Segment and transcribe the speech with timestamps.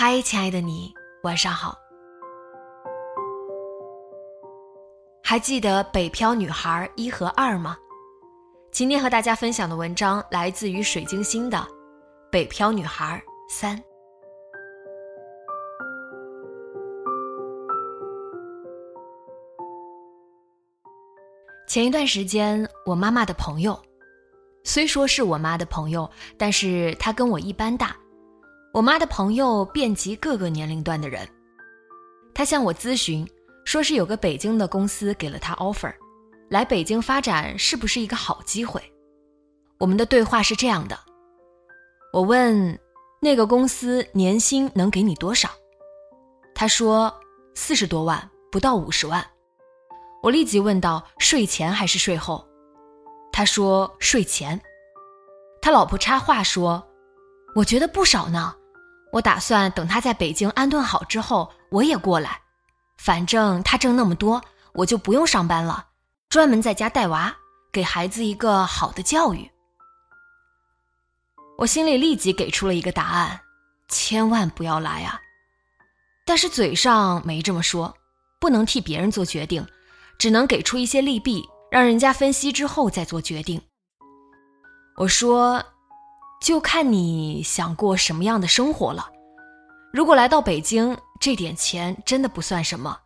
[0.00, 1.76] 嗨，亲爱的你，晚上好。
[5.24, 7.76] 还记得北漂女孩一和二吗？
[8.70, 11.58] 今天和大家分享的文章来自于水晶星的
[12.30, 13.76] 《北漂女孩三》。
[21.66, 23.76] 前一段时间，我妈妈的朋友，
[24.62, 27.96] 虽说是我妈的朋友，但是她跟我一般大。
[28.78, 31.28] 我妈的朋友遍及各个年龄段的人，
[32.32, 33.28] 她向我咨询，
[33.64, 35.92] 说是有个北京的公司给了她 offer，
[36.48, 38.80] 来北京发展是不是一个好机会？
[39.80, 40.96] 我们的对话是这样的：
[42.12, 42.78] 我问
[43.20, 45.50] 那个公司年薪能给你多少？
[46.54, 47.12] 他说
[47.56, 49.26] 四十多万，不到五十万。
[50.22, 52.46] 我立即问到：税前还是税后？
[53.32, 54.60] 他说税前。
[55.60, 56.80] 他老婆插话说
[57.56, 58.54] ：“我觉得不少呢。”
[59.10, 62.40] 我打算等他在北京安顿好之后，我也过来。
[62.98, 64.42] 反正他挣那么多，
[64.74, 65.86] 我就不用上班了，
[66.28, 67.34] 专门在家带娃，
[67.72, 69.50] 给孩子一个好的教育。
[71.56, 73.40] 我心里立即给出了一个答案：
[73.88, 75.20] 千万不要来啊！
[76.26, 77.96] 但是嘴上没这么说，
[78.38, 79.66] 不能替别人做决定，
[80.18, 83.62] 只能给出一些利弊，让人家分析之后再做决定。
[84.96, 85.64] 我说。
[86.40, 89.10] 就看你想过什么样的生活了。
[89.92, 92.98] 如果来到北京，这点钱真的不算什么。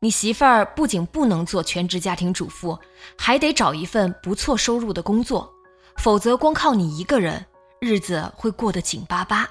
[0.00, 2.78] 你媳妇儿不仅不能做全职家庭主妇，
[3.16, 5.50] 还得找一份不错收入的工作，
[5.96, 7.44] 否则光靠你一个人，
[7.80, 9.48] 日子会过得紧巴巴。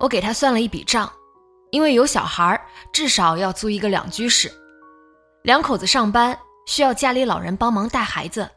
[0.00, 1.12] 我给他算了一笔账，
[1.70, 2.58] 因为有小孩，
[2.90, 4.50] 至少要租一个两居室。
[5.42, 8.48] 两口子上班需要家里老人帮忙带孩子，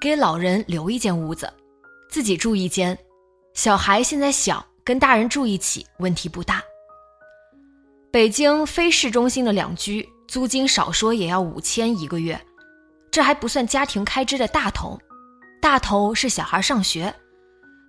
[0.00, 1.52] 给老人留一间屋子。
[2.10, 2.98] 自己住一间，
[3.54, 6.60] 小孩现在小，跟大人住一起问题不大。
[8.10, 12.38] 北京非市中心的两居，租金少说也要五千一个月，
[13.12, 14.98] 这还不算家庭开支的大头。
[15.62, 17.14] 大头是小孩上学，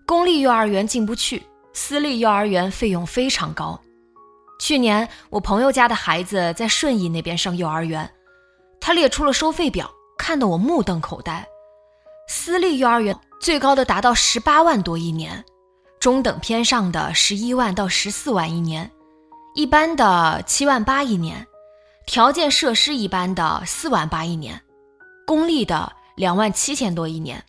[0.05, 1.41] 公立幼儿园进不去，
[1.73, 3.79] 私立幼儿园费用非常高。
[4.59, 8.07] 去年我朋友家的孩子在顺义那边上幼儿园，
[8.79, 11.43] 他列出了收费表，看得我目瞪口呆。
[12.27, 13.19] 私立幼儿园。
[13.41, 15.43] 最高的达到十八万多一年，
[15.99, 18.89] 中等偏上的十一万到十四万一年，
[19.55, 21.43] 一般的七万八一年，
[22.05, 24.61] 条件设施一般的四万八一年，
[25.25, 27.43] 公立的两万七千多一年。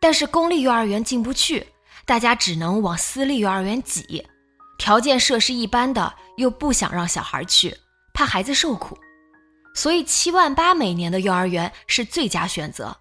[0.00, 1.66] 但是公立幼儿园进不去，
[2.06, 4.26] 大家只能往私立幼儿园挤，
[4.78, 7.76] 条件设施一般的又不想让小孩去，
[8.14, 8.96] 怕孩子受苦，
[9.74, 12.96] 所以七万八每年的幼儿园是最佳选择。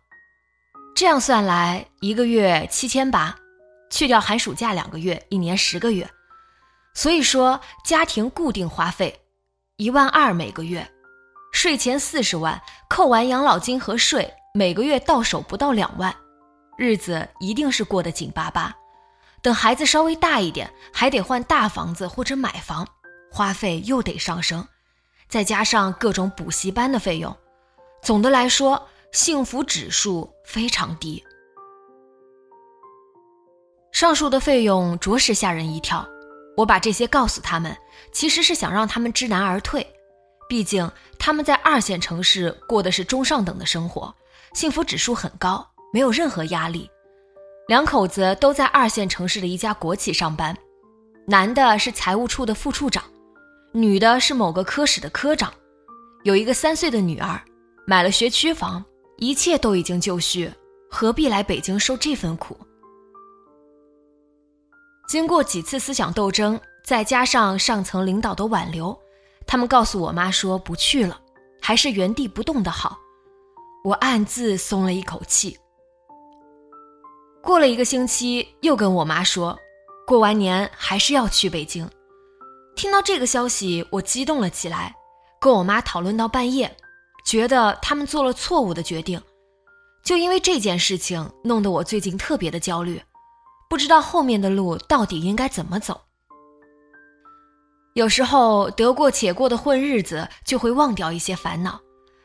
[0.97, 3.35] 这样算来，一个月七千八，
[3.91, 6.09] 去掉寒暑假两个月，一年十个月，
[6.96, 9.16] 所以说家庭固定花费
[9.75, 10.89] 一万二每个月，
[11.54, 16.16] 税前四十万，扣完养老金和税，每个月到手不到两万，
[16.80, 18.75] 日子一定是过得紧巴巴。
[19.44, 22.88] 等孩子稍微大一点，还得换大房子或者买房，
[23.31, 24.68] 花费又得上升，
[25.30, 27.38] 再加上各种补习班的费用，
[28.01, 28.89] 总的来说。
[29.12, 31.24] 幸福指数非常低，
[33.92, 36.07] 上述的费用着实吓人一跳。
[36.56, 37.75] 我把这些告诉他们，
[38.12, 39.86] 其实是想让他们知难而退。
[40.50, 44.13] 毕竟他们在二线城市过的是中上等的生活，
[44.54, 46.89] 幸福指数很高，没有任何压力。
[47.68, 50.56] 两口子都在二线城市的一家国企上班，
[51.27, 53.04] 男的是财务处的副处长，
[53.74, 55.54] 女的是某个科室的科长，
[56.24, 57.39] 有一个三岁的女儿，
[57.86, 58.83] 买了学区房。
[59.18, 60.52] 一切都已经就绪，
[60.90, 62.58] 何必来北京受这份苦？
[65.10, 68.98] 经过几次思想斗争，再加上上层领导的挽留，
[69.46, 71.19] 他们告诉我妈说不去了，
[71.62, 72.98] 还是原地不动的好。
[73.84, 75.58] 我暗自松了一口气。
[77.42, 79.58] 过了一个星期，又跟我妈说，
[80.06, 81.90] 过完年还是要去北京。
[82.75, 84.94] 听到这个消息，我激动了起来，
[85.40, 86.75] 跟我妈讨论到半夜，
[87.27, 89.21] 觉得他们做了错误的决定。
[90.01, 93.01] 就因为这件事情，弄得我最近特别的焦虑，
[93.69, 96.00] 不知道后面的路到底应该怎么走。
[97.95, 101.77] 有时候得过且过的混日子，就会忘掉一些烦恼。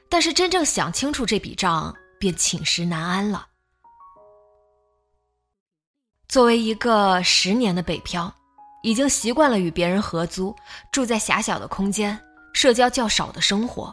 [0.09, 3.49] 但是真正想清楚这笔账，便寝食难安了。
[6.29, 8.33] 作为一个十年的北漂，
[8.85, 10.55] 已经习惯了与别人合租，
[10.93, 12.17] 住在狭小的空间，
[12.53, 13.93] 社交较少的生活。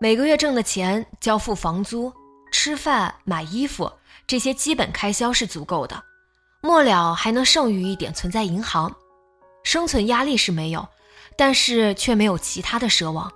[0.00, 2.12] 每个月挣的钱交付房租、
[2.52, 3.90] 吃饭、买衣服
[4.28, 6.00] 这些基本开销是足够的，
[6.62, 8.94] 末了还能剩余一点存在银行，
[9.64, 10.88] 生存压力是没有，
[11.36, 13.28] 但是却没有其他的奢望。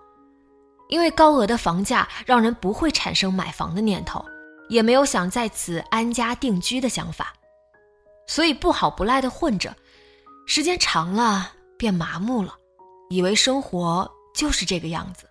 [0.88, 4.25] 因为高额的房价让人不会产生买房的念头，
[4.69, 7.32] 也没有想在此安家定居的想法，
[8.29, 9.75] 所以不好不赖的混着，
[10.47, 12.55] 时间长了便麻木了，
[13.11, 15.29] 以为生活就是这个样子。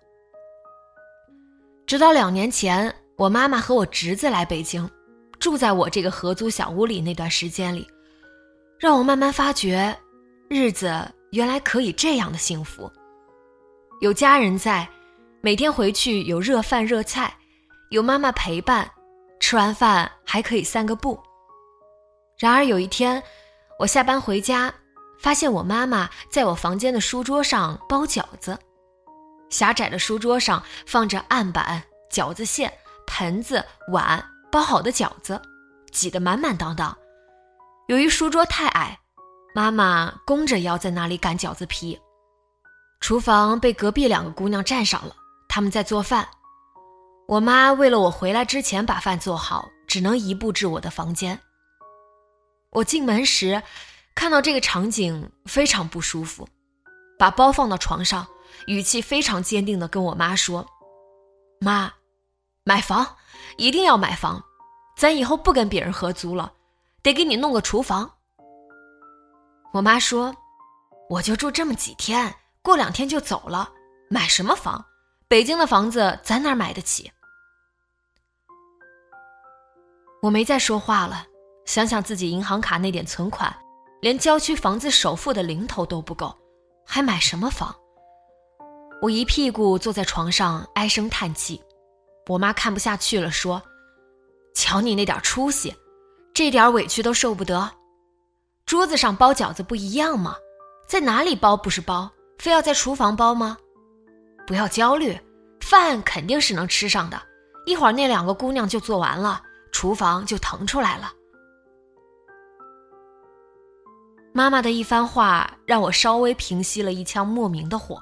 [1.92, 4.88] 直到两年前，我妈妈和我侄子来北京，
[5.38, 7.86] 住在我这个合租小屋里那段时间里，
[8.78, 9.94] 让我慢慢发觉，
[10.48, 10.90] 日子
[11.32, 12.90] 原来可以这样的幸福，
[14.00, 14.88] 有家人在。
[15.42, 17.30] 每天回去有热饭热菜，
[17.90, 18.90] 有妈妈陪伴，
[19.38, 21.20] 吃完饭还可以散个步。
[22.38, 23.22] 然而有一天，
[23.78, 24.72] 我下班回家，
[25.20, 28.58] 发现我妈妈在我房间的书桌上包饺子。
[29.52, 32.72] 狭窄的书桌上放着案板、饺子馅、
[33.06, 33.62] 盆子、
[33.92, 35.40] 碗，包好的饺子
[35.92, 36.96] 挤得满满当当。
[37.88, 38.98] 由于书桌太矮，
[39.54, 42.00] 妈妈弓着腰在那里擀饺子皮。
[43.00, 45.14] 厨房被隔壁两个姑娘占上了。
[45.48, 46.26] 他们在做饭，
[47.28, 51.38] 我妈为了我回来之前把饭做好，只能移步至我的房间。
[52.70, 53.62] 我进门时，
[54.14, 56.48] 看到这个场景非常不舒服，
[57.18, 58.26] 把包放到床上，
[58.66, 60.66] 语气非常坚定地跟我妈说
[61.60, 61.92] ：“妈，
[62.64, 63.16] 买房
[63.56, 64.42] 一定要买房，
[64.96, 66.52] 咱以后不跟别人合租了，
[67.02, 68.10] 得给你弄个厨房。”
[69.72, 70.34] 我妈说
[71.08, 73.70] ：“我就住这么几天，过两天就走了，
[74.10, 74.84] 买什么房？”
[75.28, 77.10] 北京的房子咱哪买得起？
[80.20, 81.26] 我没再说话了。
[81.64, 83.56] 想想自己银行卡那点存款，
[84.00, 86.36] 连郊区房子首付的零头都不够，
[86.84, 87.74] 还买什么房？
[89.02, 91.60] 我一屁股坐在床上，唉声叹气。
[92.28, 93.60] 我妈看不下去了，说
[94.54, 95.74] ：“瞧你那点出息，
[96.32, 97.68] 这点委屈都受不得。
[98.64, 100.36] 桌子上包饺子不一样吗？
[100.86, 102.08] 在哪里包不是包？
[102.38, 103.56] 非要在厨房包吗？”
[104.46, 105.18] 不要焦虑，
[105.60, 107.20] 饭肯定是能吃上的。
[107.66, 111.12] 一会儿那两个姑娘就做完了，厨房就腾出来了。
[114.32, 118.00] 妈妈的一番话让我稍微平息了一腔莫名的火，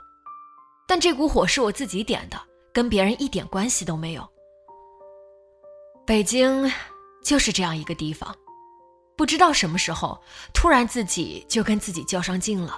[0.91, 2.37] 但这股火是我自己点的，
[2.73, 4.29] 跟别人一点关系都没有。
[6.05, 6.69] 北京
[7.23, 8.35] 就是这样一个地方，
[9.17, 10.21] 不知道什么时候
[10.53, 12.77] 突然自己就跟自己较上劲了。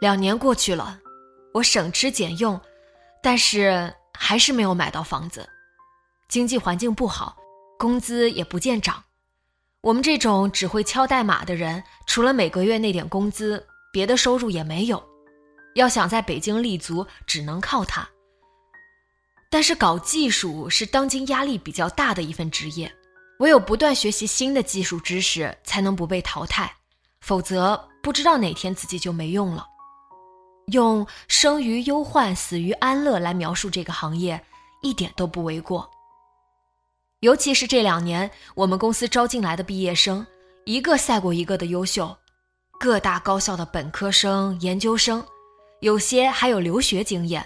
[0.00, 0.98] 两年过去了，
[1.52, 2.58] 我省吃俭用，
[3.22, 5.46] 但是还是没有买到房子。
[6.26, 7.36] 经济环境不好，
[7.78, 9.04] 工资也不见涨。
[9.82, 13.62] 我们这种只会敲代码的人，除了每个月那点工资，
[13.94, 15.00] 别的收入也没有。
[15.76, 18.08] 要想在北京立足，只能靠它。
[19.48, 22.92] 但是搞技术是当今压力比较大的一份职业，
[23.38, 26.74] 唯有不断学习新的技术知识，才能不被淘汰，
[27.20, 29.64] 否则不知道哪天自己就没用了。
[30.72, 34.44] 用“生于忧患，死于安乐”来描述这个行业，
[34.82, 35.88] 一点都不为过。
[37.20, 40.26] 尤其是这两年，我们公司招进来的毕业生，
[40.64, 42.16] 一个赛过一个的优秀，
[42.78, 45.24] 各大高校的本科生、研究生，
[45.80, 47.44] 有些还有留学经验。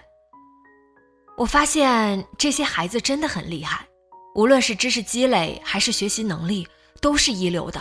[1.36, 3.86] 我发现这些孩子真的很厉害，
[4.34, 6.66] 无论是知识积累还是学习能力，
[7.00, 7.80] 都是一流的。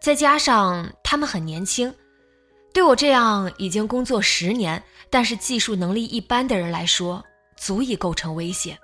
[0.00, 1.94] 再加上他们很年轻。
[2.72, 7.22] 对我这样已经工作十年，但是技术能力一般的人来说，
[7.56, 8.78] 足以构成威胁。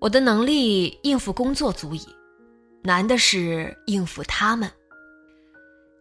[0.00, 2.06] 我的能力应付工作足矣，
[2.82, 4.70] 难的是应付他们。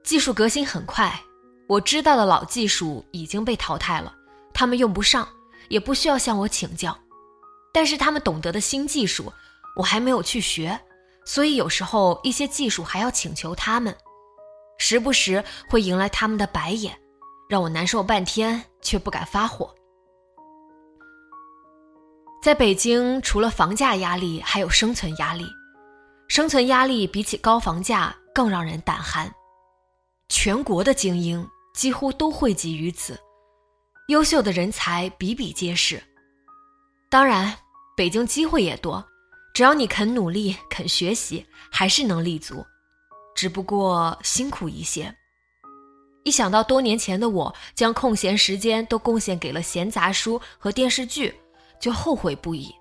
[0.05, 1.19] 技术革新很快，
[1.67, 4.13] 我知道的老技术已经被淘汰了，
[4.53, 5.27] 他们用不上，
[5.67, 6.95] 也不需要向我请教。
[7.73, 9.33] 但是他们懂得的新技术，
[9.75, 10.79] 我还没有去学，
[11.25, 13.93] 所以有时候一些技术还要请求他们。
[14.77, 16.95] 时不时会迎来他们的白眼，
[17.49, 19.73] 让我难受半天，却不敢发火。
[22.43, 25.47] 在北京，除了房价压力，还有生存压力。
[26.27, 29.33] 生存压力比起高房价更让人胆寒。
[30.29, 33.19] 全国的精英几乎都汇集于此，
[34.07, 36.01] 优秀的人才比比皆是。
[37.09, 37.55] 当然，
[37.95, 39.03] 北京机会也多，
[39.53, 42.65] 只要你肯努力、肯学习，还是能立足，
[43.35, 45.13] 只不过辛苦一些。
[46.23, 51.33] 一想到多年前的我将空闲时间都贡献给了闲杂书和电视剧。
[51.77, 52.73] 就后悔不已，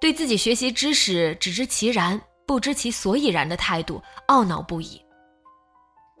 [0.00, 5.00] 对自己学习知识只知其然不知其所以然的态度懊恼不已。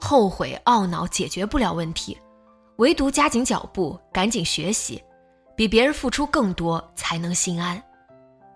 [0.00, 2.16] 后悔懊恼解决不了问题，
[2.76, 5.02] 唯独加紧脚步，赶紧学习，
[5.56, 7.82] 比别人付出更多才能心安。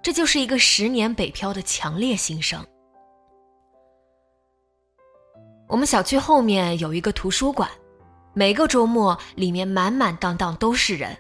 [0.01, 2.65] 这就是一个十年北漂的强烈心声。
[5.69, 7.69] 我们小区后面有一个图书馆，
[8.35, 11.17] 每个周末里面满满当当都是人，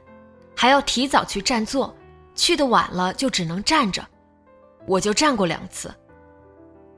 [0.56, 1.94] 还要提早去占座。
[2.34, 4.02] 去的晚了就只能站着，
[4.86, 5.94] 我就站过两次。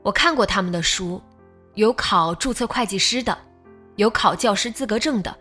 [0.01, 1.21] 我看过他们的书，
[1.75, 3.37] 有考注册会计师的，
[3.97, 5.37] 有考教师资格证的，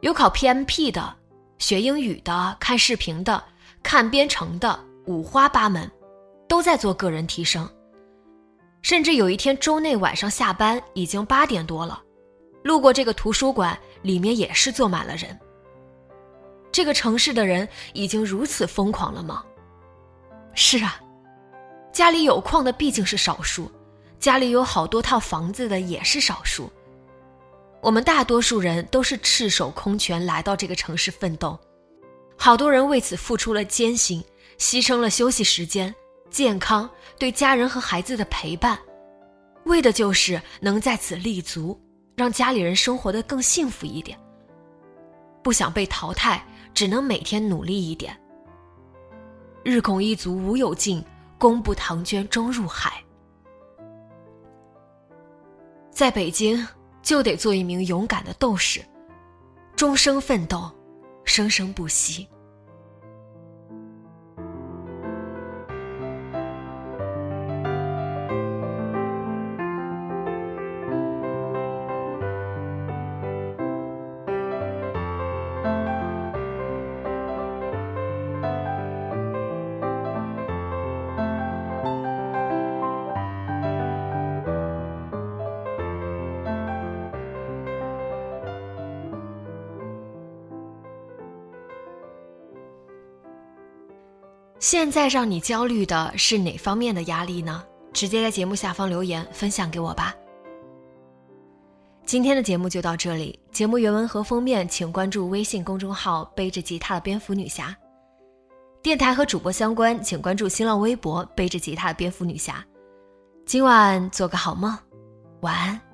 [0.00, 1.14] 有考 PMP 的，
[1.58, 3.42] 学英语的，看视频的，
[3.82, 5.90] 看编程的，五花八门，
[6.48, 7.68] 都在做个人提升。
[8.80, 12.02] 甚至有一天周内晚上下班已经八点多了，
[12.64, 15.38] 路过这个图书馆，里面也是坐满了人。
[16.72, 19.44] 这个城市的人已经如此疯狂了吗？
[20.54, 20.98] 是啊，
[21.92, 23.70] 家里有矿的毕竟是少数，
[24.22, 26.70] 家里有好多套房子的也是少数。
[27.80, 31.58] 我们大多数人都是赤手空拳来到这个城市奋斗，
[32.38, 34.22] 好多人为此付出了艰辛，
[34.58, 35.92] 牺牲了休息时间、
[36.30, 36.88] 健康、
[37.18, 38.78] 对家人和孩子的陪伴，
[39.64, 41.76] 为的就是能在此立足，
[42.14, 44.16] 让家里人生活的更幸福一点。
[45.42, 46.40] 不想被淘汰。
[46.74, 48.18] 只能每天努力一点。
[49.62, 51.04] 日拱一卒无有尽，
[51.36, 53.04] 功不唐捐终入海。
[55.92, 56.66] 在北京，
[57.02, 58.80] 就得做一名勇敢的斗士，
[59.76, 60.70] 终生奋斗，
[61.22, 62.26] 生生不息。
[94.62, 97.64] 现在让你焦虑的是哪方面的压力呢？
[97.92, 100.14] 直接在节目下方留言分享给我吧。
[102.06, 107.76] 今天的节目就到这里，节目原文和封面请关注微信公众号“背着吉他的蝙蝠女侠”，
[108.80, 112.64] 电台和主播相关请关注新浪微博“背着吉他的蝙蝠女侠”。
[113.44, 114.78] 今晚做个好梦，
[115.40, 115.91] 晚安。